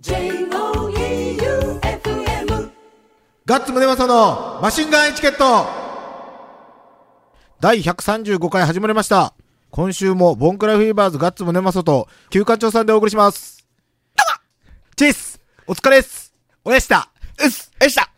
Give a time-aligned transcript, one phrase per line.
[0.00, 0.20] J-O-E-U-F-M
[3.46, 5.66] ガッツムネマソのマシンガンエチケット
[7.58, 9.34] 第135回始まりました。
[9.70, 13.66] 今週もボンクラフィーバーズガッツムネマソと休館長さんでお送りします。
[14.16, 14.40] どうも
[14.94, 16.32] チェイスお疲れです
[16.64, 17.10] おやした
[17.42, 18.08] うっすえした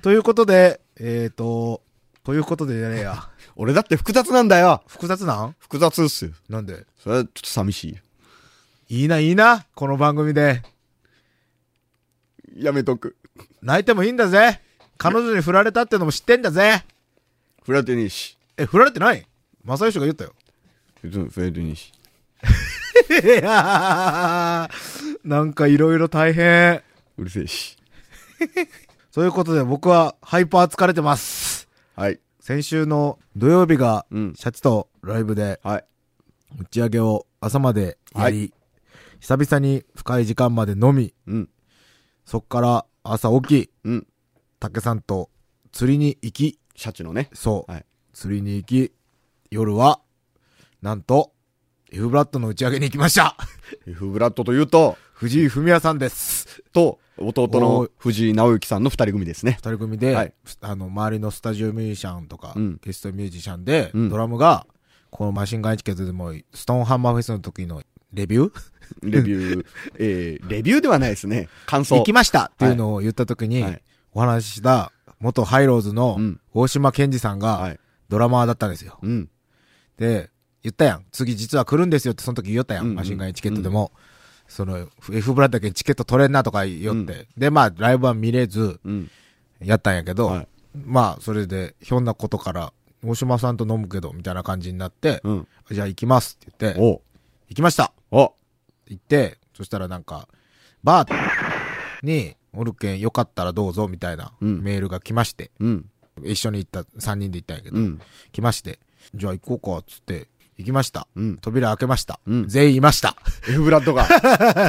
[0.00, 1.82] ということで、えーと、
[2.22, 3.28] ということでじゃねえや。
[3.56, 4.84] 俺だって複雑なんだよ。
[4.86, 5.56] 複雑なん？
[5.58, 6.30] 複雑っすよ。
[6.48, 6.86] なんで？
[7.02, 7.98] それはちょっと寂しい
[9.00, 10.60] いな、いいな、この番組で。
[12.54, 12.62] い。
[12.62, 13.16] やめとく。
[13.62, 14.60] 泣いてもいいんだぜ。
[14.98, 16.84] 彼女に振られたってのも知ってんだぜ。
[17.62, 18.36] 振られてねえし。
[18.58, 19.26] え、振られてない？
[19.64, 20.34] 正義が言ったよ。
[21.02, 21.90] 別に振られてねえし。
[23.08, 26.82] いやーなんかいろいろ大変。
[27.16, 27.78] うるせえし。
[29.10, 31.66] そういうことで僕はハイパー疲れてます。
[31.96, 32.20] はい。
[32.40, 35.84] 先週の土曜日がうんシャツとライブではい。
[36.60, 38.52] 打ち上げを朝までやり、
[39.22, 41.48] 久々に深い時間まで飲み、うん。
[42.26, 44.06] そっから朝起き、うん。
[44.58, 45.30] 竹さんと
[45.70, 47.30] 釣りに行き、シャチのね。
[47.32, 47.86] そう、はい。
[48.12, 48.92] 釣りに行き、
[49.48, 50.00] 夜は、
[50.82, 51.34] なんと、
[51.92, 53.36] F ブラッドの打ち上げに行きました。
[53.86, 56.64] F ブラッドというと、藤井文也さんです。
[56.72, 59.52] と、弟おのー藤井直之さんの二人組ですね。
[59.52, 64.66] 二人組で、はいあの、周りのスタジオミュージシャンとか、うんゲストミュージシャンで、うんドラムが、
[65.10, 68.71] このマシンガンエチケットでも、ストーンハンマーフェスの時のレビュー
[69.02, 69.66] レビュー、
[69.98, 71.48] えー、レビューではないですね。
[71.66, 71.96] 感想。
[71.96, 73.82] 行きましたっていうのを言った時に、はい
[74.14, 78.98] お話しした、元ハイローズのうん、大島健二さんがはい、ドラマーだったんですよ。
[79.02, 79.30] うん。
[79.96, 80.30] で、
[80.62, 81.04] 言ったやん。
[81.12, 82.84] 次実は来るんですよってその時言ったやん。
[82.84, 83.92] うんうんマシンガンエチケットでも。
[84.48, 87.26] その、F ブラッドだけチケット取れんなとか言って。
[87.38, 89.10] で、まあ、ライブは見れず、うん。
[89.60, 92.72] やったんやけど、はいまあ、それで、ひょんなことから、
[93.04, 95.48] 大島さんと飲むけど、みたいな感じになって、うん。
[95.70, 97.00] じゃあ行きますって言って、お
[97.48, 98.34] 行きましたお
[98.92, 100.28] 行って、そしたらなんか、
[100.82, 101.14] バー
[102.02, 105.86] に、おるけんよかったらどうぞ、みたいなうんメールが来まして、うん。
[106.22, 108.00] 一緒に行った、3人で行ったんやけど、うん。
[108.32, 108.78] 来まして、
[109.14, 110.28] じゃあ行こうか、つって、
[110.58, 111.08] 行きました。
[111.16, 111.38] うん。
[111.38, 112.20] 扉開けました。
[112.26, 113.16] うん全員いました。
[113.48, 114.06] F ブラッドが。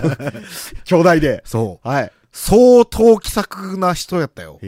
[0.85, 1.43] 兄弟で。
[1.45, 1.87] そう。
[1.87, 2.11] はい。
[2.31, 4.59] 相当気さくな人やったよ。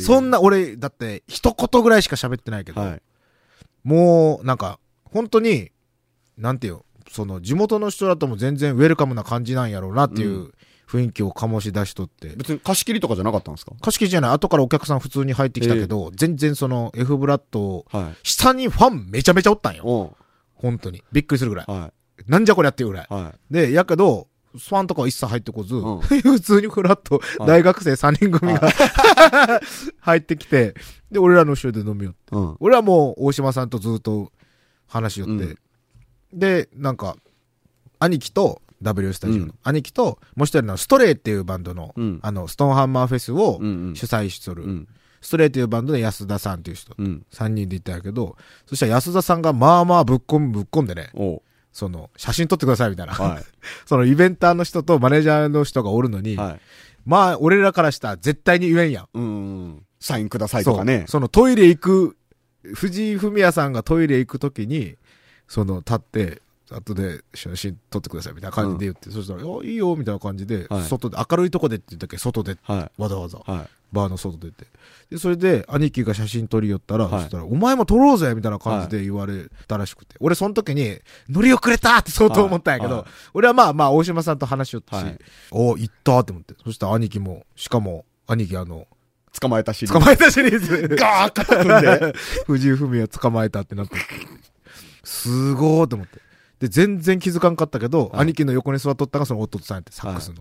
[0.00, 3.02] そんな、俺、だって、一言ぐらいしか喋ってないけど、はい。
[3.82, 5.70] もう、なんか、本当に、
[6.38, 10.52] なんていう、その、地元の人だとも全然ウェルカムな感じなんやろうなっていうう
[10.88, 12.28] 雰囲気を醸し出しとって。
[12.36, 13.72] 別に貸し切りとかじゃなかったんですか？
[13.80, 18.16] 貸し切りじゃない、後からお客さん普通に入ってきたけど、全然その、F ブラッド、はい。
[18.22, 19.84] 下にファンめちゃめちゃおったんよ。
[19.84, 20.16] お
[20.54, 21.02] 本当に。
[21.10, 21.66] びっくりするぐらい。
[21.68, 21.92] は
[22.26, 23.06] なんじゃこりゃっていうぐらい。
[23.10, 23.12] い。
[23.14, 23.52] はい。
[23.52, 28.68] で、やけど、ファンとかは一切入ってこず、うん普通にフラッとはい大学生3人組が
[30.00, 30.74] 入ってきて、
[31.10, 32.18] で、俺らの後ろで飲みよって。
[32.32, 32.56] うん。
[32.60, 34.32] 俺はもう大島さんとずっと
[34.88, 35.58] 話しよって、うん
[36.32, 37.16] で、なんか、
[37.98, 44.88] 兄貴と、W スタジオの、うん兄貴と、もう一人のストレイっていうバンドの、うんあの、ストーンハンマーフェスをうんうん主催しとる、うん。
[45.20, 47.26] ストレイっていうバンドで安田さんっていう人、うん。
[47.30, 48.36] 3人で行ったんやけど、
[48.66, 51.10] そしたら安田さんがまあまあぶっこん、ぶっこんでね、
[51.72, 53.12] その、写真撮ってくださいみたいな。
[53.12, 53.42] は
[53.84, 56.36] そのイベンターの人とマネージャーの人がおるのに、い。
[56.36, 56.60] はい。
[57.04, 59.08] まあ、俺らからしたら絶対に言えんやん。
[59.12, 59.82] うん。
[60.00, 61.04] サインくださいとかね。
[61.08, 62.16] そのトイレ行く、
[62.62, 64.96] 藤井フミヤさんがトイレ行くときに、
[65.50, 73.50] その立って、後で写真撮ってくださいみたいな感じで言って、そしたら、いいよ、みたいな感じで、はい外で、明るいとこでって言ったっけ、外で、はわざわざ、い。
[73.50, 73.68] はい。
[73.90, 74.66] バーの外出て。
[75.10, 80.14] で、それで、兄貴が写真撮り寄ったら、はいそしたら、お前も撮ろうぜみたいな感じで言われたらしくて。
[80.20, 85.18] 俺、その時に、乗り遅れたって相当思ったんやけど、俺はまあまあ、大島さんと話しよったし、はい
[85.50, 86.54] お行ったって思って。
[86.62, 88.86] そしたら兄貴も、しかも、兄貴あの、
[89.40, 89.86] 捕まえたし。
[89.86, 90.88] 捕まえたシリーズ。
[90.96, 92.14] ガーッ肩組んで。
[92.46, 93.96] 藤井文也捕まえたってなって。
[95.10, 96.20] すごーって思って。
[96.60, 100.36] で、全然気づかんかったけど、はい兄貴の横に座っとったのがその弟さんやって、サックスの。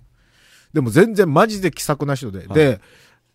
[0.74, 2.46] でも全然マジで気さくな人で。
[2.48, 2.80] で、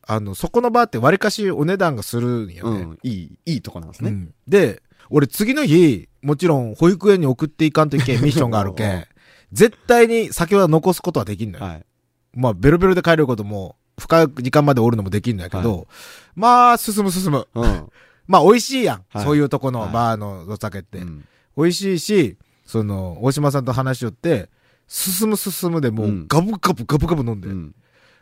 [0.07, 2.83] あの、そこのバーって割かしお値段がするんよね。
[2.83, 2.99] うん。
[3.03, 4.11] いい、いいとこなんですね。
[4.11, 9.05] うんで、俺次の日、もちろん保育園に送っていかんといけん ミッションがあるけうんん、
[9.53, 11.65] 絶対に酒は残すことはできんのよ。
[11.65, 11.87] はい。
[12.33, 15.87] まあ、ベロベロで帰ることも、深い時間までおるのもできんのやけど、
[16.35, 17.47] まあ、進む進む。
[17.55, 17.89] うん。
[18.27, 19.05] まあ、美味しいやん。
[19.09, 20.99] はいそういうとこのはいバーのお酒って。
[20.99, 21.25] うん
[21.57, 22.37] 美味しいし、
[22.67, 24.51] その、大島さんと話しよって、
[24.89, 27.75] 進む進むでもううんガブガブガブガブ飲んで、うん。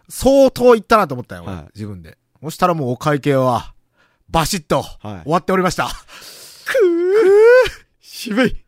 [0.09, 2.19] 相当いったなと思ったよ、俺はい自分で。
[2.43, 3.73] そしたらもうお会計は、
[4.29, 5.89] バシッと、はい終わっておりました。
[8.01, 8.65] 渋い。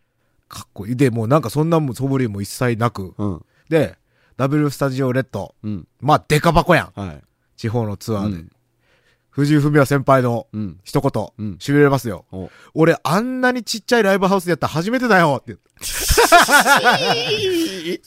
[0.49, 0.97] かっこいい。
[0.97, 3.15] で、もうなんかそんなもそぶりも一切なく。
[3.19, 3.45] うん。
[3.69, 3.97] で、
[4.37, 5.55] W スタジオレッド。
[5.63, 5.87] うん。
[6.01, 7.01] まあ、デカ箱やん。
[7.01, 7.23] はい。
[7.57, 8.37] 地方のツアーで。
[8.37, 8.51] うん
[9.35, 10.79] 藤井文也先輩のうん。
[10.85, 12.25] 一言、うん痺れますよ。
[12.31, 15.65] お俺、あんなにちっちゃいライブハウスでやったら初めてだよって言って。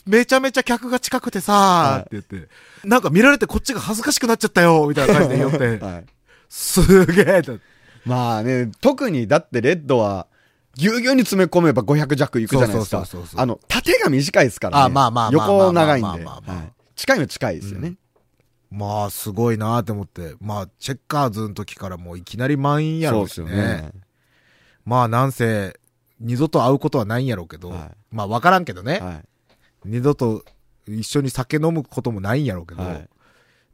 [0.08, 2.48] めちゃめちゃ客が近くてさーって言って、
[2.82, 6.06] なんか見られてこっちが恥ずかしくなっちゃったよみたいな感じで言って、はい。
[6.48, 7.42] すげえ
[8.06, 10.28] まあね、特にだってレッドは、
[10.76, 13.26] ぎゅうぎゅうに詰め込めば500弱いくじゃないですかそうそうそう。
[13.26, 14.84] そうあの、縦が短いですからね。
[14.84, 16.06] あまあまあまあまあ横長いんで。
[16.06, 17.94] まあまあまあまあはい近いの近いですよね。
[18.70, 20.34] まあ、すごいなーって思って。
[20.40, 23.50] まあ、チェッカーズの時からもういきなり満員やろうしそうね。
[23.50, 23.92] ですよね。
[24.84, 25.78] まあ、なんせ、
[26.20, 29.22] 二度と会うことはないんやろうけど、はいまあ、わからんけどね、は
[29.84, 30.44] 二度と
[30.86, 32.76] 一緒に酒飲むこともないんやろうけい。
[32.76, 33.08] ど、はい。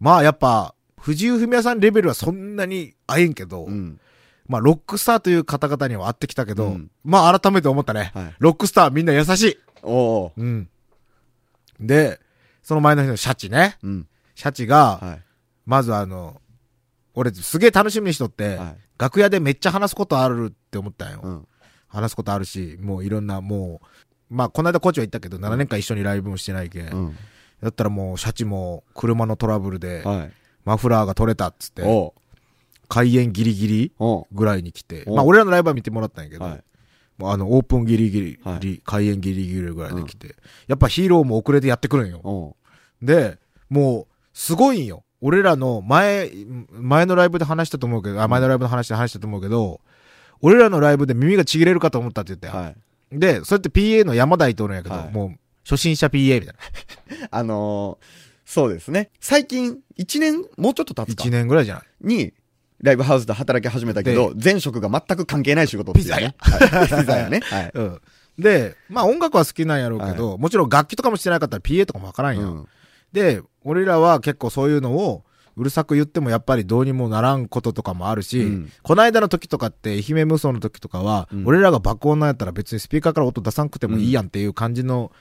[0.01, 4.01] まあ、やっぱ、藤井文也さんレベルはそんなに会えんけど、うん。
[4.47, 8.11] まあ、ロックスターという方々には会ってきたけど、うんまあ、改めて思ったね。
[8.15, 9.59] はいロックスターはみんな優しい。
[9.83, 10.69] おおうん。
[11.81, 12.21] で、
[12.63, 13.79] その前の日のシャチね。
[13.83, 14.07] うん。
[14.35, 15.23] シャチが、はい。
[15.67, 16.41] まずあの、
[17.15, 18.77] 俺すげえ楽しみにしとって、はい。
[18.99, 21.21] 楽屋でめっちゃ話すことあるって思ったんよ。
[21.23, 21.49] うん。
[21.89, 23.81] 話すことあるし、もういろんな、も
[24.31, 26.89] う、まあ、この間コーチは言ったけど、7年間一緒にライブもしてないけん。
[26.93, 27.17] うん。
[27.63, 30.33] だったらもう、シャチも車のトラブルで、はい。
[30.65, 32.15] マフラーが取れたっつって、お
[32.89, 36.65] 開演ギリギリおぐらいに来て、おまあ、俺らのライブは見てもらったんやけど、はい。
[37.19, 40.35] もうあの、オープンギリギリ、はい開演ギリギリぐらいで来て、
[40.67, 42.19] やっぱヒーローも遅れてやってくるんよ。
[42.25, 42.57] お
[43.03, 43.39] で、
[43.69, 45.05] もう、すごいんよ。
[45.21, 46.31] 俺らの前、
[46.71, 49.81] 前のライブで話したと思うけど、あ、前のライブの話で話したと思うけど、
[50.43, 52.53] 俺らのライブで耳がちぎれるかと思ったって言ったよ。
[52.65, 53.19] はい。
[53.19, 56.55] で、それって PA の山田伊藤なんやけど、はいもう、初心者 PA みたい
[57.21, 57.29] な。
[57.31, 58.05] あのー、
[58.45, 59.11] そうですね。
[59.21, 61.85] 最近、1年、もうちょっと経つか1年ぐらいじゃない？
[62.07, 62.35] に、
[62.83, 66.35] ライブハウスで働き始めたけど、前職が全く関係ない仕事ですよね。
[66.39, 67.41] はいピザやね。
[67.49, 67.71] はい。
[67.73, 68.01] うん。
[68.39, 72.43] で、まあ音楽は好きなんやろうけど、もちろん楽器とかもしてなかったら PA とかもわからんよ。
[72.43, 72.69] うん。
[73.13, 75.25] で、俺らは結構そういうのを、
[75.57, 78.73] うるさく言ってもやっぱりどうにもならんこととかもあるし、うん。
[78.83, 81.47] この間の時とかって、愛媛無双の時とかは、うん。
[81.47, 85.13] 俺らが爆音なんやったら別にスピーカーから音出さんくてもいいやんっていう感じの、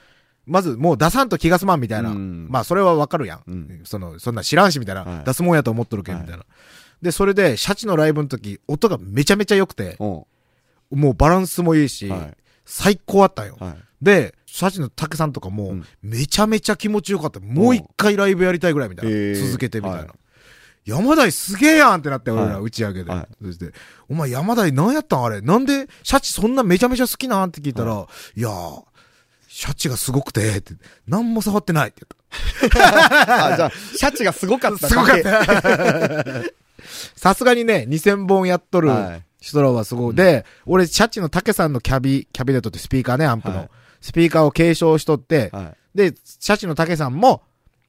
[0.46, 2.10] まずもう出さんと気が済まんみたいな。
[2.10, 2.48] うん。
[2.50, 3.80] まあそれはわかるやん,、うん。
[3.84, 5.24] その、そんな知らんしみたいな、はい。
[5.24, 6.44] 出すもんやと思っとるけんみたいな。
[7.00, 10.26] で、それで、シャチのライブの時、音がめちゃめちゃ良くて、お
[10.90, 12.36] もうバランスもいいし、はい。
[12.64, 13.56] 最高あったんよ。
[14.10, 14.22] はい。
[14.22, 17.40] で、シャチの竹さんとかも、うんめちゃめちゃ気持ちよかった。
[17.40, 19.34] もう一回ライブやりたいぐらいみたいな。
[19.34, 19.98] 続けてみたいな。
[19.98, 20.08] はい
[20.86, 23.10] 山台すげえやんってなって、俺らはい打ち上げで。
[23.10, 23.72] はそして、
[24.06, 25.40] お前山台何やったんあれ？
[25.40, 27.48] なんでシャチそんなめちゃめちゃ好きなん？
[27.48, 28.06] って聞いたら、
[28.36, 28.82] い、やー、
[29.48, 30.74] シャチがすごくて、って、
[31.08, 32.02] 何も触ってないって
[32.60, 32.76] 言った。
[33.54, 34.88] あ、じゃあ、シャチがすごかった。
[34.88, 35.44] すごかった。
[37.16, 40.14] さすがにね、2000本やっとるはい人らはすごい。
[40.14, 43.56] で、俺、シャチの竹さんのキャビ、キャビネットってスピーカーね、アンプの。
[43.56, 43.70] はい
[44.04, 45.96] スピーカーを継承しとって、はい。
[45.96, 47.42] で、シャチの竹さんも、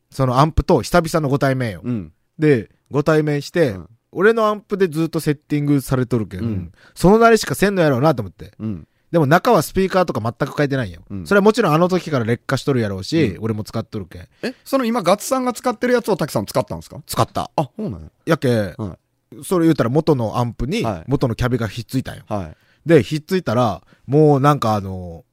[0.09, 1.81] そのアンプと久々のご対面よ。
[1.83, 2.13] うん。
[2.39, 8.53] で、ご対面して、うん俺のアンプでずっとセッティングされとるけん、うんそのなりしかせんのやろうなと思って。
[8.59, 8.87] うん。
[9.11, 11.01] でも中はスピーカーとか全く変えてないんよ。
[11.09, 14.27] うんそれはもちろんあの時から劣化しとるやろうし、う俺も使っとるけん。
[14.41, 17.01] え、その今、ガッツさんが使ってるやつを滝さん使ったんですか？
[17.05, 17.51] 使った。
[17.57, 18.97] あ、そうなのやけ、は
[19.43, 22.23] それ言ったら元のアンプにはい元のキャビがひっついたんよ。
[22.29, 22.55] はい。
[22.87, 25.25] で、ひっついたら、もうなんかあの、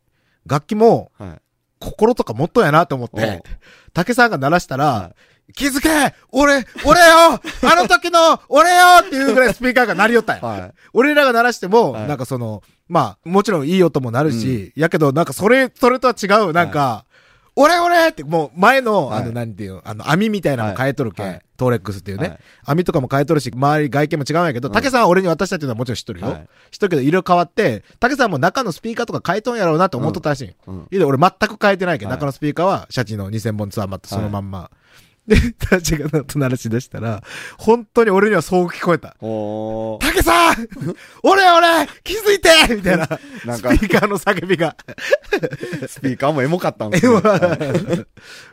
[0.46, 1.42] 楽器もはい。
[1.82, 3.42] 心とかもっとやなと思って、
[3.92, 5.12] 竹さんが鳴らしたら、は
[5.54, 10.46] 気づけ俺、俺よあの時の 俺よっていうぐらいスピーカーが鳴りよったんよ。
[10.46, 10.72] はい。
[10.92, 12.08] 俺らが鳴らしても、はい。
[12.08, 17.04] なんかその、まあ、もちろんいい音も鳴るし、やけどなんかそれ、それとは違う、なんか、
[17.54, 19.22] 俺俺ってもう前の、はい。
[19.22, 26.26] あの、なんていうの、あの、網みたいなのも変えとるけん、はいトーレックスっていうね、はい網とかも変えとるし、周り外見も違うんやけど、うん竹さんは俺に渡したっていうのはもちろん知っとるよ。
[26.26, 30.54] はい知っとるけど、色変わって、竹さんも中のスピーカーとか変えとんやろうなと思っとったらしいんよ。
[30.66, 30.88] うん。
[30.90, 34.71] いや俺全く変えてないけど、はい中のスピーカーはシャチの2000本ツアーマットそのまんま。
[35.26, 37.23] で、タチが音鳴らし出したら、
[37.59, 39.17] 本当に俺にはそう聞こえた。
[39.21, 40.07] おー。
[40.07, 40.55] 竹さん
[41.23, 43.09] 俺俺気づいて みたいな、
[43.45, 44.76] なんかスピーカーの叫びが。
[45.87, 47.14] スピーカーもエモかったんですね。
[47.14, 48.07] はい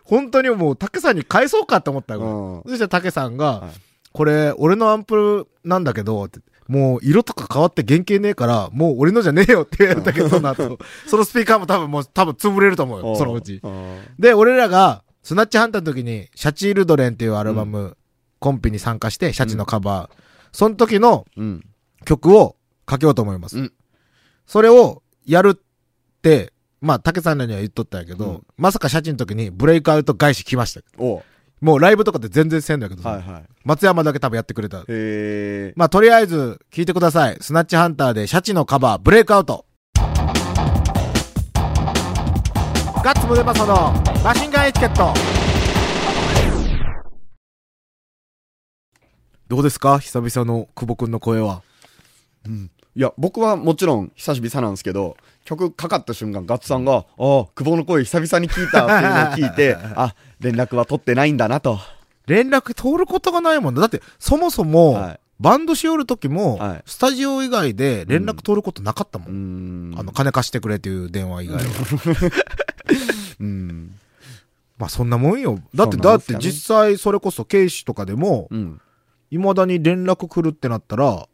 [0.04, 2.64] 本当にもう竹さんに返そうかと思ったよ。
[2.66, 3.70] うんそしたら竹さんが、はい
[4.12, 10.78] これ、俺のアンプなんだけど、ってもう色とか変わって原型ねえから、もう俺のじゃねえよって言われたけど、その後。
[11.08, 13.60] そのスピーカーも多分もう多分潰れると思うよ、そのうち。
[13.64, 17.98] うんで、俺らが、スナッチハンターの時に、シャチールドレンっていうアルバム、
[18.40, 20.18] コンピに参加して、シャチのカバー。
[20.52, 21.66] その時のうん。
[22.06, 22.56] 曲を
[22.90, 23.58] 書けようと思います。
[23.58, 23.74] うん
[24.48, 25.60] それをやるっ
[26.24, 30.82] て、まあ、竹さんらには言っとったんやけど、うんまさかシャチの時にブレイクアウト返し来ました。
[30.98, 31.22] お
[31.62, 33.44] もうライブとかで全然せんのやけど、はいはい。
[33.64, 34.86] 松山だけ多分やってくれた。
[34.88, 37.38] へまあ、とりあえず、聞いてください。
[37.42, 39.66] スナッチハンターでシャチのカバー、ブレイクアウト。
[43.04, 45.14] ガッツムデパソのマシンガンエチケット。
[49.48, 50.00] どうですか？
[50.00, 51.62] 久々の久保くんの声は。
[52.96, 55.16] いや、僕はもちろん久々なんですけど、
[55.46, 57.06] 曲かかった瞬間、ガッツさんが、ああ、
[57.56, 61.80] 久保の声久々に聞いたっていうのを聞いて、 あ、連絡は取ってないんだなと。
[62.28, 63.82] 連絡通ることがないもんだ。
[63.82, 69.28] だって、そもそも、はいバンドしおる時も、はいスタジオ以外で連絡通ることなかったも。
[69.30, 69.98] うんん。
[69.98, 71.64] あの、金貸してくれっていう電話以外は。
[73.40, 73.96] うん。
[74.78, 75.60] まあそんなもんよ。
[75.76, 78.82] だって、そうだって実際それこそ警視とかでも、うん。
[79.32, 81.28] 未だに連絡来るってなったら、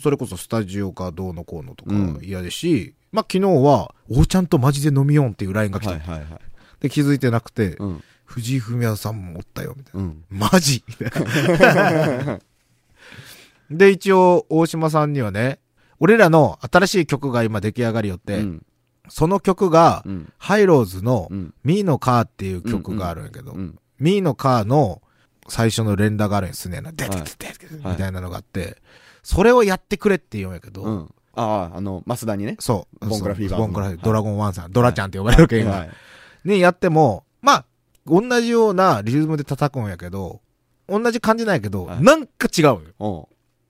[0.00, 5.90] それこそスタジオかどうのこうのとかうん嫌ですし、まあ昨日は、おーちゃんとマジで飲みよんっていう LINE が来た。
[5.90, 6.28] はいはいはい。
[6.80, 8.04] で気づいてなくて、うん。
[8.24, 10.02] 藤井フミヤさんもおったよ、みたいな。
[10.02, 10.24] うん。
[10.30, 10.82] マジ？
[10.88, 12.38] みたいな
[13.70, 15.58] で、一応、大島さんにはね、
[16.00, 18.66] 俺らの新しい曲が今出来上がりよって、うん。
[19.08, 20.32] その曲が、うん。
[20.38, 21.54] ハイローズのうん。
[21.64, 23.78] ミーのカーっていう曲があるんやけど、うん。
[23.98, 25.02] ミーのカーの
[25.48, 26.80] 最初の連打があるんですね。
[26.80, 27.22] ではい
[27.84, 28.78] みたいなのがあって、
[29.22, 31.14] それをやってくれって言うんやけど、うん。
[31.34, 32.56] ああ、あの、増田にね。
[32.60, 33.08] そう。
[33.08, 35.90] ボンクラフィーバーボンクラフィーはいドラゴンワンさん、ドラちゃんって呼ばれるけん、はい。
[36.44, 37.64] ね、やっても、まあ、
[38.06, 40.40] 同じようなリズムで叩くんやけど、
[40.88, 42.64] 同じ感じなんやけど、はいなんか違う
[42.98, 43.28] よ。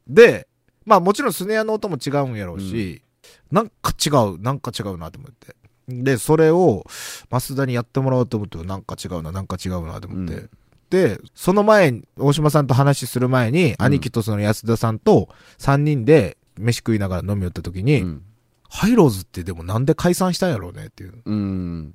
[0.08, 0.48] で、
[0.84, 3.02] まあもちろんスネアの音も違うんやろうし、
[3.50, 5.56] なんか違う、なんか違うなと思って。
[5.88, 6.86] で、それを、
[7.30, 10.34] 増田にやってもらおうと思っても、なんか違うな、なんか違うなと思って。
[10.34, 10.50] うん
[10.90, 18.22] で、その前に、大島さんと話する前に、兄貴とその安田さんと3人で飯食いながら飲み寄った時に、うん。
[18.68, 21.20] ハイローズってでもなんで解散したんやろうねっていう。
[21.24, 21.94] うん。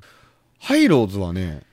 [0.59, 1.63] ハイローズはね、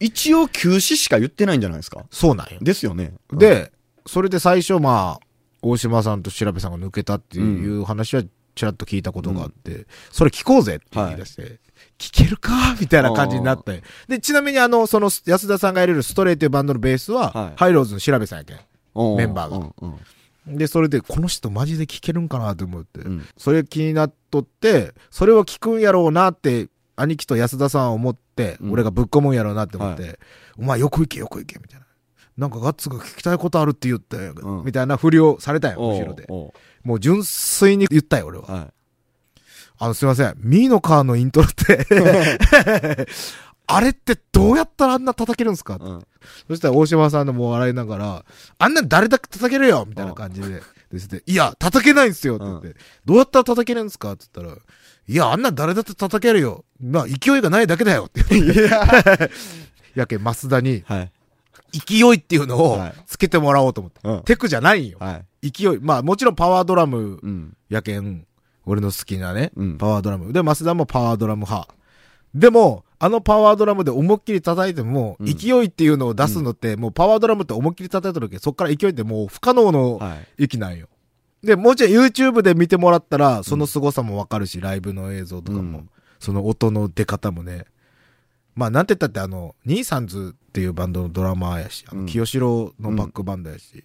[0.00, 2.58] 一応休止しか言ってないんじゃないですかそうなんよ。
[2.62, 3.14] ですよね。
[3.32, 3.72] で、
[4.06, 5.26] それで最初、まあ、
[5.60, 8.22] 大島さんと調べさんが抜けたっていう話は
[8.58, 11.60] ちらっと聞いたことがあって、それ聞こうぜって言い出して、
[11.96, 12.74] 聞けるか？
[12.80, 13.84] みたいな感じになって。
[14.08, 17.52] で、ちなみにあの、その安田さんがやれるストレイというバンドのベースは、はい。
[17.56, 18.56] ハイローズの調べさんやけ
[18.94, 19.56] おうメンバーが。
[19.58, 19.72] うん
[20.48, 20.54] うん。
[20.54, 20.58] ん。
[20.58, 23.24] で、それで、この人マジで聞けるんかなと思って、うん。
[23.36, 28.72] それ気になっとって、それを聞くんやろうなって、兄貴と安田さんは思って、うん。
[28.72, 30.18] 俺がぶっ込むんやろうなって思って、
[30.58, 31.86] お前よく行けよく行け、みたいな。
[32.38, 36.24] なんかガッツが聞きたいことあるって言って、うんみたいなふりをされたよ、後ろで。
[36.28, 36.54] お
[36.84, 38.44] もう純粋に言ったよ、俺は。
[38.48, 38.68] うはい。
[39.80, 40.34] あの、すいません。
[40.38, 41.86] ミーのカーのイントロって、
[43.66, 46.06] あれってどうやったらあんな叩けるんすか、うん。
[46.48, 48.24] そしたら大島さんのもう笑いながら、
[48.58, 50.62] あんな誰だって叩けるよみたいな感じで。
[50.92, 51.22] ですね。
[51.26, 54.58] いや、叩けないんすよって言って、どうやったら叩けるんすかって言ったら、
[55.08, 56.64] いや、あんな誰だって叩けるよ。
[56.80, 59.30] まあ、勢いがないだけだよって言って。
[59.94, 61.12] やけん、増田に、はい。
[61.72, 64.00] 勢いっていうのをはいつけてもらおうと思って。
[64.04, 64.22] うん。
[64.22, 64.98] テクじゃないんよ。
[65.00, 65.50] はい。
[65.50, 65.78] 勢い。
[65.80, 67.56] まあ、もちろんパワードラムうん。
[67.68, 68.26] やけん、
[68.66, 70.32] 俺の好きなね、うんパワードラム。
[70.32, 71.72] で、増田もパワードラム派。
[72.34, 80.44] でも、あのパワードラムで思いっきり叩いても、うん勢いっていうのを出すのって、もうパワードラムって思いっきり叩いてるけど、そっから勢いってもう不可能のはい。
[80.44, 80.88] 域なんよ。
[81.42, 87.64] で、もちろん YouTube で見てもらったら、その凄さもわかるし、ライブの映像とかも、うんその音の出方もね。
[88.58, 93.84] まあ、なんて言ったってあの、ニーサンズっていうバンドのドラマーやし、あのうん清志郎のバックバンドやし。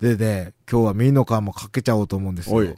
[0.00, 2.76] でね、今日はミーのカーもかけちゃおうと思うんですおいよ。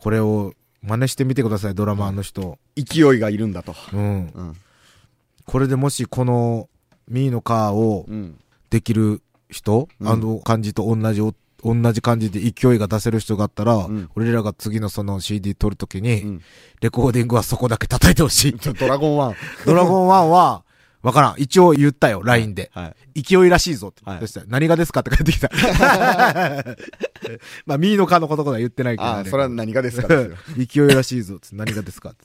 [0.00, 2.58] これを真似してみてください、ドラマーの人。
[2.74, 3.72] 勢いがいるんだと。
[3.92, 4.32] うん。
[4.34, 4.56] うん。
[5.46, 6.68] これでもしこの
[7.06, 8.36] ミーのカーをうん。
[8.70, 16.42] できる人、うんあの感じと同じお、同じ感じで勢いが出せる人があったら、ん俺らが次のその CD 撮るときに、うん。
[16.80, 18.52] レコーディングはそこだけ叩いてほしい。
[18.52, 19.36] ドラゴンワン。
[19.64, 20.64] ドラゴン1は、
[21.02, 21.34] わからん。
[21.38, 22.70] 一応言ったよ、LINE で。
[22.74, 23.22] はい。
[23.22, 24.02] 勢いらしいぞって。
[24.04, 25.50] はいそしたら何がですかって帰ってきた。
[27.66, 30.36] まあ、ミーのカーのこととは言ってないけど、ああ、それは何がですかですよ。
[30.88, 32.24] 勢いらしいぞって何がですかって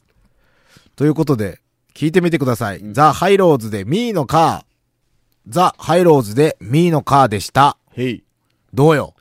[0.95, 1.59] ということで、
[1.93, 2.79] 聞いてみてください。
[2.79, 4.67] うんザ・ハイローズでミーのカー。
[5.47, 7.77] ザ・ハイローズでミーのカーでした。
[7.91, 8.23] へい。
[8.73, 9.13] どうよ？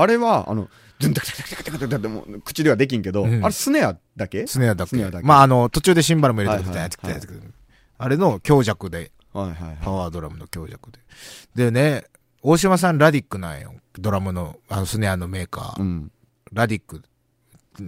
[0.00, 0.68] あれは、あの、
[1.00, 7.54] ズンタクタクタクタクタクタクもう口ではできんけど、あれスネアだけスネアだけまあ、あの、途中でシンバルも入れてくれたやつはいはいやつ
[7.98, 10.98] あれの強弱で、パワードラムの強弱で。
[11.54, 12.04] でね、
[12.42, 13.74] 大島さんラディックなんよ。
[13.98, 16.08] ドラムの、あの、スネアのメーカー。
[16.52, 17.02] ラディック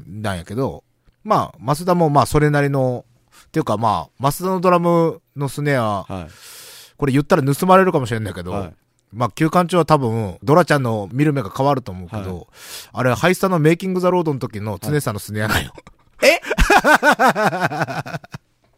[0.06, 0.84] なんやけど、
[1.22, 3.04] まあ、マスダもまあ、それなりの、
[3.46, 6.04] っていうかまあ、マスダのドラムのスネア、
[6.96, 8.72] これ言ったら盗まれるかもしれないけど、
[9.12, 12.46] まあ、休館長は多分、ドラちゃんの見る目が変わると思うけど、はい
[12.92, 15.72] あれ、ハイスタのメイキングザロードの時の常さんのスネアなんよ。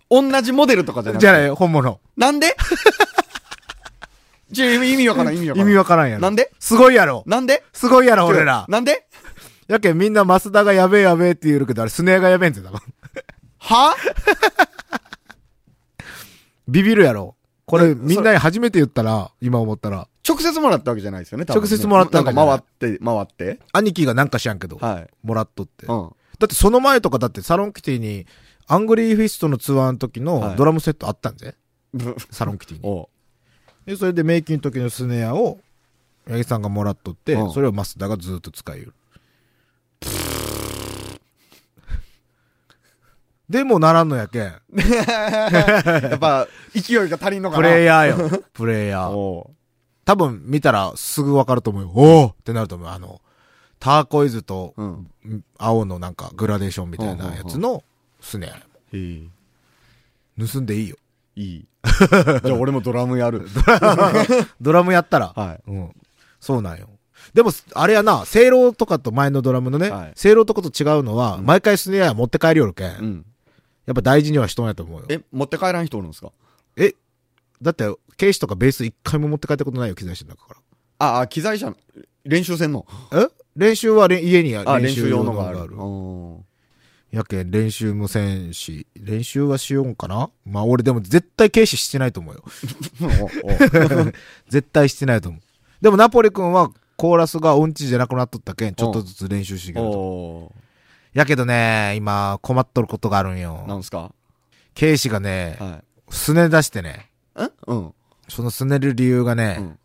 [0.09, 1.27] 同じモデルとかじゃなくて？
[1.27, 2.01] じゃない、本物。
[2.17, 2.55] なんで？
[4.51, 5.69] じゃあ意味わからん、意味わからん。
[5.69, 6.23] 意味わからんやろ。
[6.23, 6.51] なんで？
[6.59, 7.23] すごいやろ。
[7.27, 7.62] なんで？
[7.73, 8.67] すごいやろ、俺ら。
[8.69, 9.07] なんで？
[9.69, 12.81] やけんみんなマスダがやべえやべえって言うけど、あれスネアがやべえんってだもん。
[13.59, 13.95] は？
[16.69, 17.37] ビビるやろ。
[17.65, 23.61] これ、えみんなに初めて言ったら、今思ったら、直接もらったわけじゃないですよね、多分ね直接もらったわけじゃないか回って、回って。
[23.73, 25.09] 兄貴がなんか知らんけど、はい。
[25.23, 25.87] もらっとって。
[25.87, 26.12] うん。
[26.38, 28.26] だってその前とかだってサロンキティに、
[28.69, 31.57] アングリーフィストのツアーの時はいのドラムセットあったんぜ。
[31.93, 32.83] ぶ サロンキティに。
[32.85, 33.09] お
[33.85, 35.59] うで、それでメイキンの時のスネアを、
[36.29, 38.95] 八木さんがもらっとって、うんそれをマスダがずっと使いよる。
[43.49, 44.43] でもならんのやけん。
[44.73, 48.43] やっぱ、勢いが足りんのかプなレイヤーよ。
[48.55, 49.11] プレイヤー。
[49.12, 49.62] おう
[50.04, 51.90] 多分見たらすぐわかると思うよ。
[51.94, 52.88] おーってなると思う。
[52.88, 53.21] あの、
[53.78, 55.06] ターコイズとうん。
[55.59, 57.82] 青のなんかグラデーションみたいなやつの
[58.21, 58.50] スネア。
[58.50, 58.61] へ
[58.94, 59.23] え。
[60.38, 60.97] 盗んでいいよ。
[61.37, 61.66] いい。
[62.44, 63.47] じゃあ俺もドラムやる。
[64.61, 65.32] ドラムやったら。
[65.35, 65.71] はい。
[65.71, 65.92] うん。
[66.40, 66.88] そうなんよ。
[67.35, 70.14] でも、あれやな、セイローとかと前のドラムのね、はい
[70.47, 72.90] とかと違うのは、毎回スネア持って帰りよるけん。
[72.99, 73.26] うん。
[73.87, 75.06] やっぱ大事にはしとんやと思うよ。
[75.09, 76.30] え、持って帰らん人おるんですか？
[76.76, 76.94] え、
[77.62, 77.85] だって、
[78.16, 80.57] ケースとかベース一回も持って帰ったことないよ、機材室の中か
[80.99, 81.75] あ、あ、機材車、
[82.25, 82.87] 練習せんの？
[83.11, 83.23] ら。
[83.23, 83.28] え？
[83.57, 85.76] 練習はれ家にあ、練習用のががある。
[87.11, 90.31] やけん練習もせんし、練習はしようんかな？
[90.47, 92.45] まあ俺でも絶対軽視してないと思うよ。
[94.49, 95.42] 絶対してないと思う。
[95.83, 100.52] でもナポリ君はコーラスが音痴じゃなくなっとったけん、ちょっとずつ練習していけると
[101.12, 103.40] やけどね、今困っとることがあるんーな
[103.75, 103.78] よ。
[103.78, 104.14] んすか？
[104.75, 107.11] 軽視がね、はすね出してね、
[107.67, 107.95] うん。
[108.29, 109.79] そのすねる理由がね、うん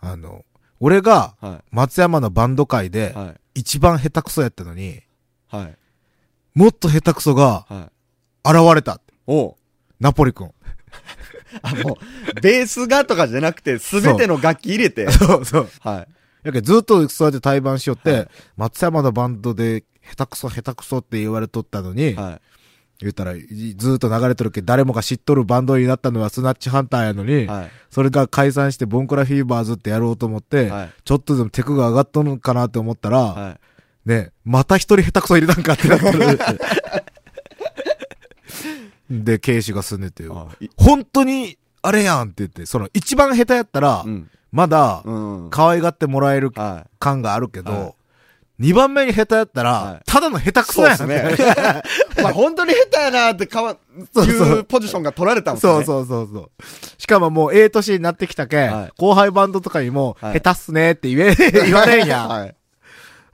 [0.00, 0.44] あの、
[0.80, 2.90] 俺がは松山のバンド界い。
[2.90, 3.60] ではい。
[3.60, 5.00] 一番下手くそやったのに、
[5.48, 5.76] はい。
[6.54, 7.90] もっと下手くそがは
[8.44, 8.50] い。
[8.50, 9.00] 現れた。
[9.26, 9.54] おう
[9.98, 10.52] ナポリ君。
[11.62, 11.98] あ、も
[12.36, 15.10] う、ベースがとかじゃなくて、すべての楽器入れて。
[15.10, 15.70] そうそう。
[15.80, 16.08] はい。
[16.42, 22.40] やけどずっとそうやって対バンしよって、はい松山のバンドで下手くそ下手くそって言われとったのに、はい。
[23.00, 27.70] 言ったらいずっと流れてるけど誰もが知っとるバンドになったのはスナッチハンターやのに、はい。
[27.90, 34.08] それが解散してボンクラフィーバーズってやろうと思って、はいちょっとでもテクが上がっとるのかなって思ったら、はい。
[34.08, 36.38] ね、また一人下手くそ入れたんかってなってる。
[39.24, 40.50] で、ケイシがすねてよ。
[40.76, 44.30] 本当に、あれやんって言って、その一番下手やったら、うん。
[44.50, 45.50] まだ、うん。
[45.50, 47.96] 可愛がってもらえるは感があるけど、
[48.58, 50.62] は二番目に下手やったら、はいただの下手い。
[50.64, 50.96] くそやん。
[50.96, 51.82] そうですね。
[52.22, 53.76] まあ本当に下手やなってかわ、
[54.14, 55.72] そうそういうポジションが取られたんですね。
[55.72, 56.50] そうそうそうそう。
[56.98, 61.34] しかももうええ年になってきたけん、はい後輩バンドとかにも、はい下手っすねって言え、
[61.66, 62.28] 言われんやん。
[62.28, 62.54] はい。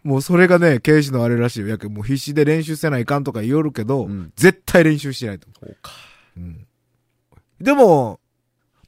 [0.02, 1.68] もうそれがね、刑事のあれらしいよ。
[1.68, 5.92] やけんもう必死で練習せないかんとか言おるけど、うん絶対練習してないと思そうか。
[6.36, 6.40] う。
[6.40, 6.66] うん。
[7.60, 8.20] でも、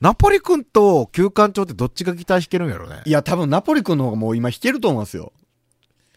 [0.02, 3.10] ナポリ君と旧館長ってどっちがギター弾けるんやろねい。
[3.10, 5.32] や、多分ナポリ君の方がもう今弾けると思いますよ。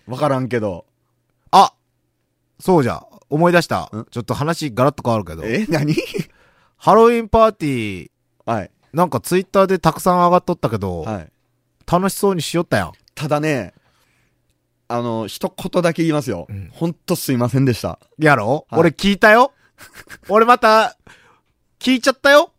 [0.09, 0.85] わからんけど。
[1.51, 1.73] あ
[2.59, 3.05] そうじゃ。
[3.29, 4.07] 思い出したん。
[4.09, 5.43] ちょっと話ガラッと変わるけど。
[5.45, 5.95] え何？
[6.77, 8.09] ハロウィンパーティー、
[8.45, 8.71] はい。
[8.91, 11.31] なんかツイッターでたくさん上がっとったけど、はい。
[11.85, 12.91] 楽しそうにしよったやん。
[13.13, 13.73] ただね、
[14.87, 16.47] あの、一言だけ言いますよ。
[16.49, 17.99] うんほんとすいませんでした。
[18.17, 19.51] やろ、はい俺聞いたよ？
[20.29, 20.97] 俺また、
[21.79, 22.51] 聞いちゃったよ？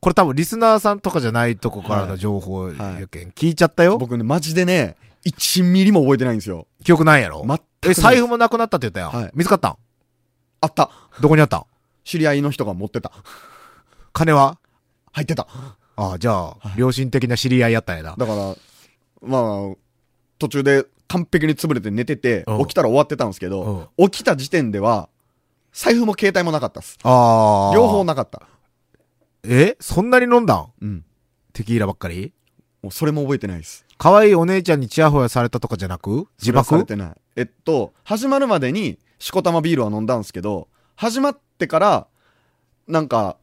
[0.00, 2.76] これ多分リスナーさんとかじゃないとこからの情報や
[3.08, 3.98] けん、聞いちゃったよ？
[3.98, 6.66] 僕ね、マジでね、1ミリも覚えてないんですよ。
[6.82, 7.44] 記憶ないやろ？
[7.46, 9.10] 全くえ、財布もなくなったって言ったやん。
[9.10, 9.76] はい見つかったん？
[10.60, 10.90] あった。
[11.20, 11.64] どこにあったん？
[12.04, 13.12] 知り合いの人が持ってた。
[14.12, 14.58] 金は？
[15.12, 15.46] 入ってた。
[15.96, 18.14] ああ、じゃあ、良心的な知り合いやったんやな。
[18.16, 18.56] だから、
[19.20, 19.76] まあ、
[20.38, 25.08] 途中で完璧に潰れて寝ててうん、起きたら終わってたんですけど、起きた時点では、
[25.72, 26.98] 財布も携帯もなかったっす。
[27.02, 27.74] ああ。
[27.74, 28.42] 両方なかった。
[29.44, 29.76] え？
[29.80, 30.72] そんなに飲んだん？
[30.80, 31.04] うん。
[31.52, 32.32] テキーラばっかり？
[32.82, 33.81] もうそれも覚えてないです。
[34.02, 36.26] 可愛いお姉ちゃんにチヤホヤされたとかじゃなく？
[36.40, 37.12] 自それはされ爆てない。
[37.36, 42.08] えっと、始まるまでに、しこたまビールは飲んだんですけど、始まってから、
[42.88, 43.36] なんか、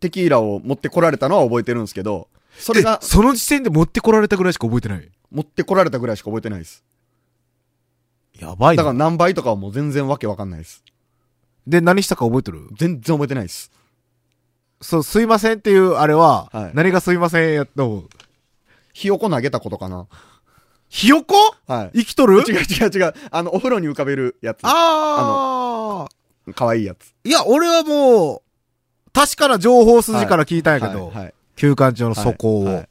[0.00, 2.26] テキーラを持ってこられたのは覚えてるんですけど、
[2.58, 5.08] それがえ、その時点で持ってこられたぐらいしか覚えてない？
[5.30, 6.82] 持ってこられたぐらいしか覚えてないです。
[8.40, 8.82] やばいな。
[8.82, 10.82] だから何倍とかはもう全然わけわかんないです。
[11.68, 12.68] で、何したか覚えてる？
[12.76, 13.70] 全然覚えてないです。
[14.80, 18.08] そう、すいませんっていうあれは、はい何がすいませんやと。
[18.94, 20.06] ひよこ投げたことかな。
[20.88, 21.34] ひよこ？
[21.66, 21.98] はい。
[21.98, 22.38] 生きとる？
[22.38, 23.14] 違う違う違う。
[23.30, 24.60] あの、お風呂に浮かべるやつ。
[24.62, 26.06] あ
[26.48, 26.52] あ。
[26.54, 27.12] かわいいやつ。
[27.24, 28.42] いや、俺はもう、
[29.12, 31.16] 確かな情報筋から聞いたんやけど、はい。
[31.16, 32.84] はい旧館長の素行を。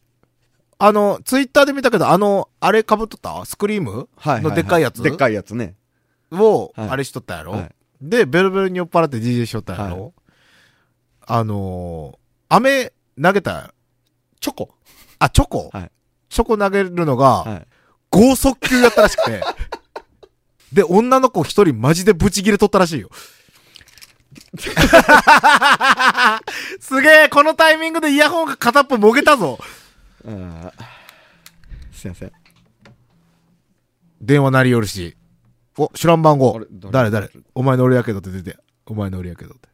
[0.77, 3.43] あの、ツイッターで見たけど、あの、あれ被っとった？
[3.45, 4.07] スクリーム？
[4.15, 4.41] はい。
[4.41, 5.01] のでっかいやつ？
[5.03, 5.75] でっかいやつね。
[6.31, 10.13] を、はいあれしとったやろ、はいで、ベルベルに酔っ払って DJ しとったやろ、
[11.27, 13.73] はあのー、飴投げた、
[14.39, 14.75] チョコ？
[15.23, 15.91] あ、チョコ、はい
[16.29, 17.67] チョコ投げるのが、はい。
[18.09, 19.43] 剛速球やったらしくて。
[20.71, 23.09] で、女の子一人マジでブチギレとったらしいよ。
[26.79, 29.59] すげえ、このタイミングでイヤホンが片っぽもげたぞ。
[31.91, 32.31] すいません。
[34.19, 35.15] 電話鳴りよるし。
[35.77, 37.29] お、知らん番号誰誰？
[37.53, 38.57] お前の俺やけどって出て。
[38.87, 39.69] お前の俺やけどって。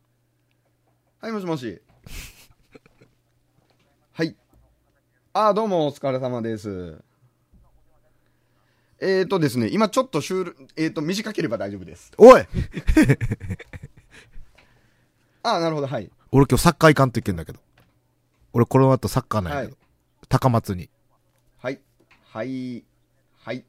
[1.22, 1.82] はい、もしもし。
[5.34, 5.48] はい。
[5.48, 6.98] あー、どうも、お疲れ様です。
[9.02, 12.12] えーとですね、今ちょっとシュール、えーと、短ければ大丈夫です。
[12.18, 12.42] おい
[15.44, 16.12] あー、なるほど、はい。
[16.32, 17.60] 俺今日サッカー行かんといけんだけど。
[18.52, 19.72] 俺この後サッカーなんやけど。
[19.72, 19.80] はい
[20.28, 20.92] 高松に。
[21.58, 21.80] はい。
[22.28, 22.84] はい。
[23.42, 23.66] はい。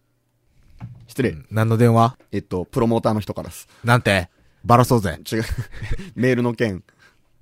[1.06, 1.34] 失礼。
[1.50, 2.18] 何の電話？
[2.32, 3.66] えっと、プロモーターの人からです。
[3.82, 4.28] なんて？
[4.62, 5.18] バラそうぜ。
[5.32, 5.42] 違う。
[6.16, 6.84] メールの件、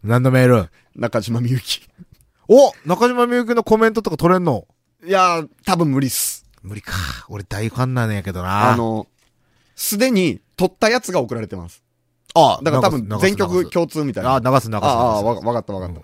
[0.04, 0.70] 何のメール？
[0.94, 1.88] 中島みゆき。
[2.48, 4.66] お中島みゆきのコメントとか取れんの？
[5.04, 6.44] いやー、多分無理っす。
[6.62, 6.92] 無理か。
[7.28, 8.72] 俺大ファンなんやけどな。
[8.72, 9.06] あ、の、
[9.76, 11.82] すでに撮ったやつが送られてます。
[12.34, 14.34] あだから多分全曲共通みたいな。
[14.36, 14.74] あ、流す流す流す。
[14.84, 16.00] ああ、わわかったわかった。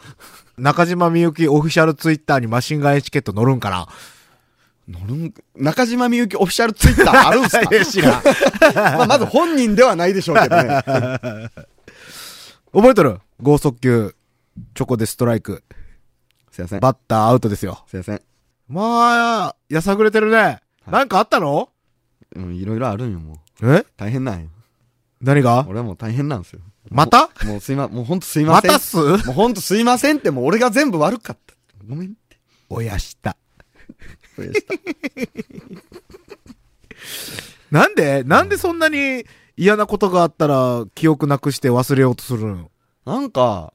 [0.58, 3.88] 中島みゆきオフィシャルツイッターにマシンガンエチケット乗るんかな？
[4.88, 7.66] 乗るん中島みゆきオフィシャルツイッターあるんすか？
[7.84, 8.22] 知らん
[8.98, 10.82] まあ、まず本人ではないでしょうけどね。
[12.72, 13.18] 覚えとる？
[13.42, 14.14] 剛速球、
[14.74, 15.62] チョコでストライク。
[16.54, 16.80] すいません。
[16.80, 17.82] バッターアウトですよ。
[17.88, 18.22] すいません。
[18.68, 20.60] まあ、やさぐれてるね。
[20.86, 21.68] なんかあったの？
[22.36, 23.74] うん、いろいろあるんよ、もう。
[23.74, 23.84] え？
[23.96, 24.50] 大変なんよ。
[25.20, 25.66] 何が？
[25.68, 26.60] 俺はもう大変なんですよ。
[26.90, 27.22] また？
[27.22, 28.70] もうもうすいま、もうほんとすいません。
[28.70, 28.96] またっす？
[28.96, 31.54] もうほんとすいませんって、もう俺が全部悪かった。
[31.88, 32.38] ごめんって。
[32.70, 33.36] 親下。
[34.36, 34.74] これでした
[37.76, 38.22] なんで？
[38.22, 39.24] なんでそんなに
[39.56, 42.70] 嫌なことがあったら記憶なくして忘れようとするの？
[43.04, 43.73] なんか、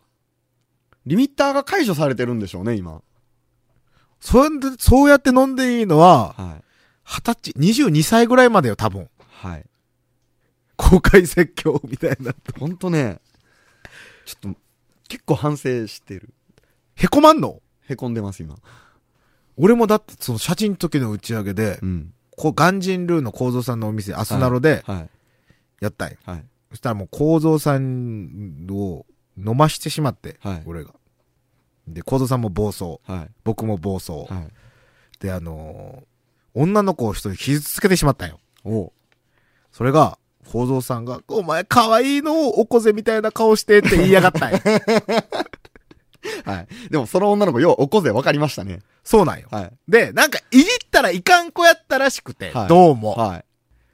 [1.10, 3.02] リミッターが解除されてるんでしょうね、今。
[4.20, 6.64] そうやって、そうやって飲んでいいのは、はい。
[7.04, 9.10] 二十歳、22歳ぐらいまでよ、多分。
[9.42, 9.66] はい。
[10.78, 12.32] 公開説教みたいな。
[12.60, 13.22] ほんとね、
[14.26, 14.60] ちょっと、
[15.08, 16.30] 結構反省してる。
[16.94, 17.60] へこまんの？
[17.88, 18.58] へこんでます、今。
[19.58, 22.14] 俺もだって、その写真の時の打ち上げでう、ん。
[22.38, 25.10] こう、ガンジンルーの構造さんのお店、アスナロではい。
[25.82, 26.18] やったんよ。
[26.26, 26.46] はい。
[26.70, 30.94] そしたらもう構造さんを飲ましてしまって、はい俺が。
[31.94, 33.00] で、構造さんも暴走。
[33.06, 33.32] はい。
[33.44, 34.12] 僕も暴走。
[34.12, 35.20] はい。
[35.20, 36.10] で、あのー
[36.56, 38.40] 女の子を一人傷つけてしまったんよ。
[38.64, 38.92] おう
[39.72, 40.18] それが、
[40.52, 44.60] 構造さんが、お前可愛いのをおこぜみたいな顔してって言いやがったんよ。
[46.44, 46.68] はい。
[46.90, 48.80] でも、その女の子、よう、おこぜ分かりましたね。
[49.04, 49.48] そうなんよ。
[49.52, 49.72] はい。
[49.88, 53.12] で、なんか、いじったらいかん子やったらしくて、はいどうも。
[53.12, 53.46] はい。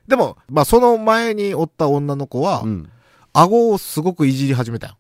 [0.08, 2.90] でも、まあ、その前におった女の子は、うん。
[3.34, 4.98] 顎をすごくいじり始めたよ。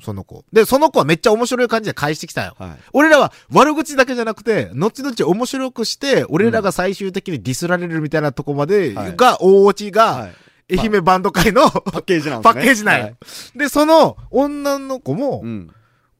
[0.00, 0.44] その子。
[0.52, 2.54] で、その子はめっちゃ面白い感じで返してきたよ。
[2.58, 2.70] はい。
[2.92, 10.78] 俺らは悪口だけじゃなくて、後々面白くして、俺らが最終的にディスられるみたいなとこまで、はいが、大落ちが、はい。
[10.78, 12.54] 愛媛バンド界の、 パッケージなんですね。
[12.54, 13.16] パッケージなんよはい
[13.56, 15.70] で、その女の子も、うん。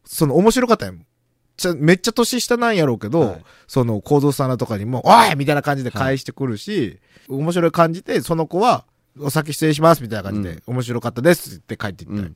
[0.04, 0.94] その面白かったよ。
[1.56, 8.84] ちゃめっちゃ年下なんやろうけど、はいその構造さんとかにも、おいみたいな感じで返してくるし、面白い感じで、その子は、
[9.18, 12.28] お先失礼しますみたいな感じで、面白かったですって帰っていった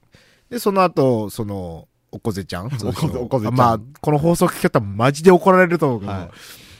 [0.51, 2.67] で、その後、その、おこぜちゃん？
[2.85, 6.31] おこぜおこぜちゃんまあ、この放送聞き方マジで怒られると思うけど、は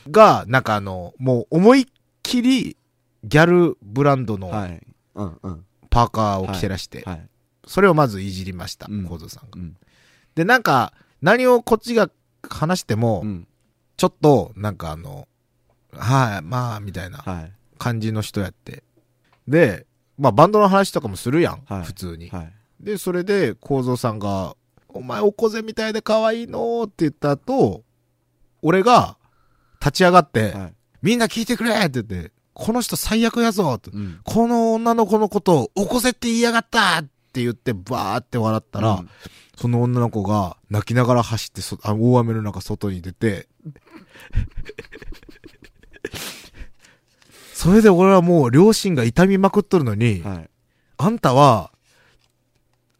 [0.09, 1.85] が、なんかあの、もう思いっ
[2.21, 2.77] きり、
[3.23, 4.85] ギャルブランドのはい。
[5.15, 5.65] うんうん。
[5.89, 7.27] パーカーを着てらして、はい。
[7.67, 9.49] それをまずいじりました、うん構造さんが。
[9.55, 9.77] うん。
[10.35, 12.09] で、なんか、何をこっちが
[12.49, 13.47] 話しても、うん。
[13.97, 15.27] ちょっと、なんかあの、
[15.93, 17.53] はい、まあ、みたいなはい。
[17.77, 18.83] 感じの人やって。
[19.47, 19.85] で、
[20.17, 22.29] まあバンドの話とかもするやん、はい普通に。
[22.29, 22.53] はい。
[22.81, 24.55] で、それで、構造さんが、
[24.89, 26.83] お前おこぜみたいで可愛いの？
[26.83, 27.83] って言った後、
[28.61, 29.17] 俺が
[29.79, 30.73] 立ち上がって、はい。
[31.01, 34.19] みんな聞いてくれって言って、この人最悪やぞってうん。
[34.23, 39.09] この女の子のことをおこぜって言いやがったって言ってバーって笑ったら、うん
[39.61, 43.47] その女の子が泣きながら走ってそあ大雨の中外に出て、
[47.53, 50.49] それで俺はもう両親が痛みまくっとるのに、はい。
[50.97, 51.70] あんたは、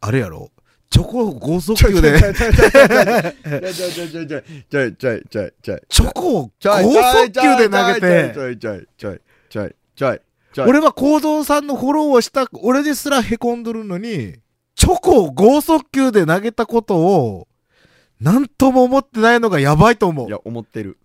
[0.04, 0.50] あれやろ
[0.90, 10.20] チョコを剛速球で、ちょいちょいちょいちょいちょいちょいちょいちょいチョコをちょい剛速球で投げて、ょいちょいちょいちょいちょい
[10.52, 14.34] ちょい俺は行動さんのフォローをした、俺ですら凹んどるのに、
[14.74, 17.48] チョコを剛速球で投げたことを、
[18.20, 20.30] なんとも思ってないのがやばいと思うい。
[20.30, 20.98] や思ってる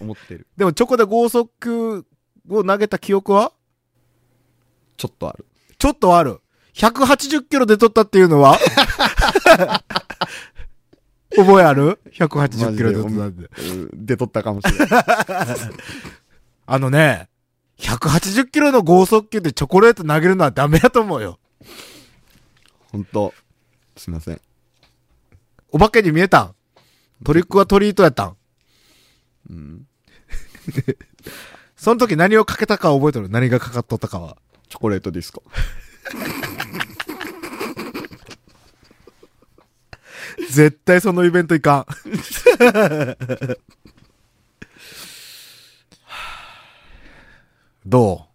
[0.00, 2.04] 思ってるでもチョコで剛速球
[2.48, 3.52] を投げた記憶は
[4.96, 5.46] ちょっとある
[5.78, 6.40] ちょっとある。
[6.74, 8.58] 180キロで取ったっていうのは？
[11.36, 13.62] 覚えある ?180 キロで取ったって。
[13.62, 14.88] うん出とったかもしれない
[16.66, 17.28] あのね、
[17.78, 21.38] 180キロの剛速球でチョコレート投げるのはダメやと思うよ。
[22.92, 23.32] 本当
[23.96, 24.40] すいません
[25.70, 26.54] お化けに見えたん？
[27.24, 28.36] トリックはトリートやったん？
[29.50, 29.86] うん
[31.76, 33.28] その時何をかけたか覚えてる？
[33.28, 34.36] 何がかかっとったかは。
[34.68, 35.42] チョコレートディスコ。
[40.50, 41.86] 絶対そのイベント行かん。
[47.86, 48.30] どう？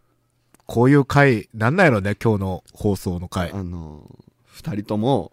[0.66, 3.52] こういう回、なんなんやろね、今日の放送の回。
[3.52, 5.32] あのー、二人とも、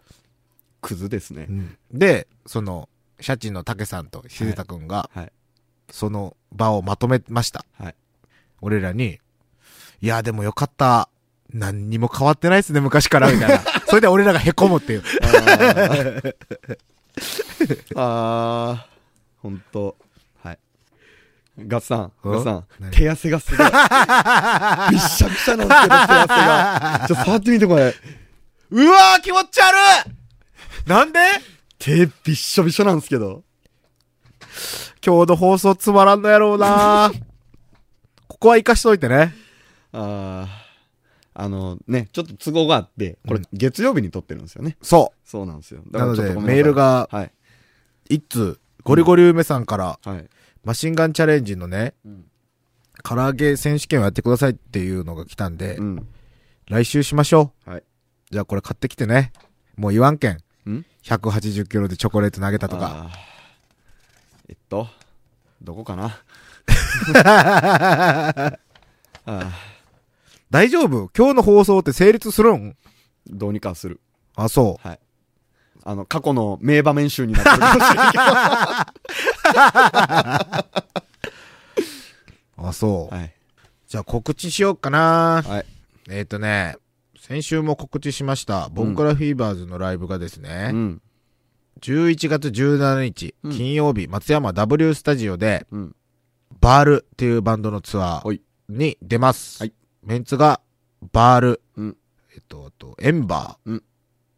[0.81, 1.51] クズですねう。
[1.51, 2.87] んで、その、
[3.19, 5.31] シャチの竹さんとしずたくんが、はい。
[5.89, 7.65] その場をまとめました。
[7.79, 7.95] はい。
[8.61, 9.19] 俺らに、
[10.01, 11.09] いや、でもよかった。
[11.53, 13.59] 何にも変わってないっすね、昔から、みたいな。
[13.87, 15.03] それで俺らが凹むっていう。
[17.95, 19.95] あー、ほんと。
[20.43, 20.59] はい。
[21.59, 22.91] ガッツさん、うんガッツさん、何？
[22.91, 23.67] 手汗がすごい。
[24.91, 27.05] びっしゃびしゃなんですけど、手汗が。
[27.07, 27.95] ちょっと触ってみてこれ。
[28.71, 29.75] うわー気持ち悪
[30.07, 31.19] いなんで？
[31.77, 33.43] 手びっしょびしょなんですけど。
[35.05, 37.11] 今日の放送つまらんのやろうな
[38.27, 39.35] ここは生かしといてね。
[39.91, 40.47] あー、
[41.35, 44.77] あのね、ちょっと都合があって、これ月曜日に撮ってるんですよね。
[44.81, 45.81] そそうなんですよ。
[45.85, 45.97] う。
[45.97, 46.73] なので、メール。
[46.73, 47.31] が、はい。
[48.09, 50.29] 一通、ゴリゴリ梅さんから、はい。
[50.63, 52.25] マシンガンチャレンジのね、うん
[53.03, 56.07] 唐揚げ選手権をやってくださいっていうのが来たんで、うん。
[56.69, 57.69] 来週しましょう。
[57.69, 57.83] はい。
[58.31, 59.33] じゃあこれ買ってきてね。
[59.75, 60.37] もう言わんけん。
[60.69, 63.09] ん？180キロでチョコレート投げたとか。
[64.47, 64.87] えっと、
[65.61, 66.17] どこかな？
[69.25, 69.72] あー
[70.53, 71.09] 大丈夫？
[71.17, 72.77] 今日の放送って成立するん？
[73.27, 73.99] どうにかする。
[74.35, 74.99] あ、そはい。
[75.83, 78.21] あの、過去の名場面集になってるかもしれないけう。
[82.67, 83.11] あ、そう。
[83.11, 83.17] ど。
[83.17, 83.33] はい。
[83.87, 85.41] じゃあ告知しようかな。
[85.43, 85.65] はい。
[86.11, 86.75] えっ、とね、
[87.19, 91.01] 先週も告知しました、ボンクラフィーバーズのライブがですね、うん。
[91.81, 95.95] 11月17日、うん金曜日、松山 W スタジオで、うん。
[96.61, 99.59] バールっていうバンドのツアーはいに出ます。
[99.59, 100.61] はいメンツが、
[101.11, 101.97] バール、うん。
[102.33, 103.83] えっと、あと、エンバー、うん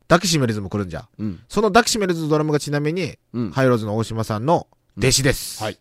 [0.07, 1.09] ダキシメルズも来るんじゃ。
[1.17, 1.39] うん。
[1.49, 3.51] そのダキシメルズのドラムがちなみに、うん。
[3.51, 4.67] ハイローズの大島さんの
[4.99, 5.63] 弟子です。
[5.63, 5.79] はい。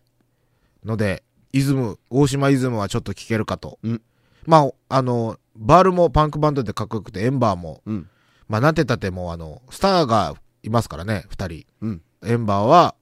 [0.83, 3.77] ので、イズム、大島イズムはちょっと聞けるかと。
[3.83, 4.01] うん
[4.45, 8.09] まあ、あの、バールもパンクバンドでかっこよくて、エンバーも、うん。
[8.47, 11.65] まあ、なんて言ったってもう、あの、スターがいますからね、二人。
[11.81, 12.01] うん。
[12.23, 12.95] エンバーは、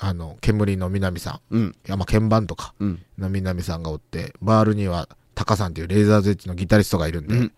[0.00, 1.54] あの、煙の南さん。
[1.54, 1.76] うん。
[1.86, 3.02] いや、まあ、鍵盤とか、うん。
[3.16, 7.52] の南さんがおって、バールには、タカさんっていうレーザーズエッジのギタリストがいるんで、うん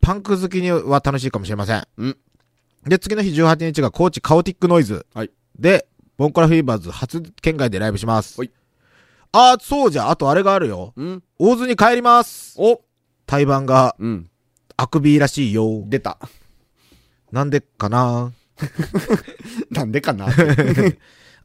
[0.00, 1.86] パンク好きには楽しいかもしれません。
[1.96, 2.18] うん
[2.84, 5.06] で、次の日18日が高知カオティックノイズ。
[5.14, 5.86] はいで、
[6.18, 8.38] ボンコラフィーバーズ初県外でライブします。
[8.40, 8.50] はい
[9.30, 10.92] あー、そうじゃ、あとあれがあるよ。
[10.96, 11.22] うん。
[11.38, 12.56] 大津に帰ります。
[12.58, 12.80] お
[13.24, 14.28] 対バンがうん。
[14.76, 15.84] あくびらしいよ。
[15.86, 16.18] 出た。
[17.32, 18.32] なんでかな
[19.70, 20.26] なんでかな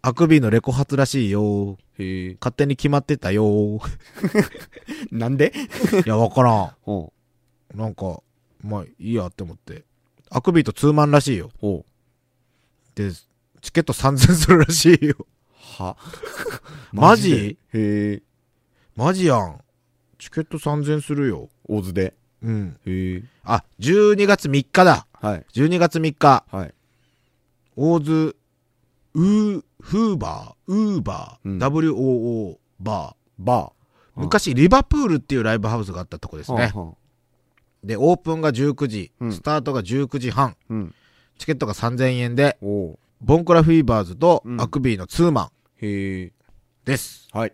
[0.02, 1.78] あくびのレコ発らしいよ。
[1.98, 2.38] へえ。
[2.40, 3.82] 勝手に決まってたよ。
[5.12, 5.52] なんで？
[6.06, 6.72] いや、わからん。
[6.82, 7.12] ほ
[7.76, 8.22] なんか、
[8.62, 9.84] まあ、いいやって思って。
[10.30, 11.48] あくびとツーマンらしいよ。
[11.48, 11.58] う。
[11.60, 12.96] ほう。
[12.96, 13.12] で、
[13.62, 15.16] チケット3000するらしいよ。
[15.54, 15.98] は？
[16.94, 17.58] マジ？
[17.74, 18.22] でへえ。
[18.96, 19.62] マジやん。
[20.18, 21.50] チケット3000するよ。
[21.68, 22.14] 大津で？
[22.42, 22.78] うん。
[22.86, 23.24] へえ。
[23.44, 25.08] あ、12月3日だ。
[25.14, 25.46] はい。
[25.54, 26.46] 12月3日。
[26.50, 26.74] はい。
[27.76, 28.36] 大津、
[29.14, 34.22] ウー、フーバー、ウーバー、うん WOO ババー。
[34.22, 36.46] 昔、リバプールっていうライブハウスがあったとこでー。
[36.46, 36.64] すね。
[36.64, 36.96] はあはあ
[37.84, 40.58] で、オープンが19時、うんスタートが19時半。
[40.70, 40.96] うん。
[41.38, 42.98] チケットが3000円で、ボ
[43.38, 45.50] ンクラフィーバーズとうんアクビーのツーマン
[45.82, 46.34] へえ。
[46.84, 47.30] です。
[47.32, 47.54] はい。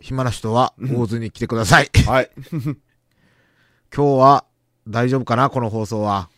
[0.00, 1.90] 暇な人は大津に来てください。
[2.06, 2.30] はい。
[3.94, 4.44] 今日は
[4.86, 6.28] 大丈夫かなこの放送は。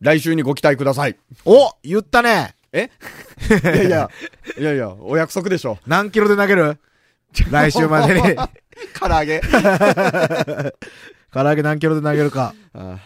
[0.00, 1.16] 来週にご期待ください。
[1.44, 2.90] お言ったねえ？
[3.62, 4.10] いやいや、
[4.58, 5.78] いやいや、お約束でしょ。
[5.86, 6.78] 何キロで投げる？
[7.50, 8.20] 来週までに。
[8.98, 9.40] 唐揚げ。
[11.32, 12.54] 唐揚げ何キロで投げるか。
[12.72, 12.98] あ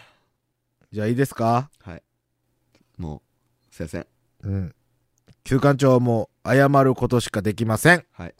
[0.91, 1.69] じゃあいいですか？
[1.85, 2.03] ーはい。
[2.97, 3.21] も
[3.71, 4.07] う、すいません。
[4.43, 4.75] うん。
[5.43, 8.03] 休館長も謝ることしかできません。
[8.13, 8.33] はい。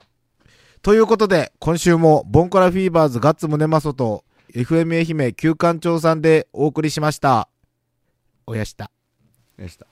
[0.81, 7.49] ということで、今週もボンコラフィーバーズガッツムネマソと FM 愛媛旧館長さんでお送りしました。
[8.47, 8.89] おやした。
[9.57, 9.85] でした。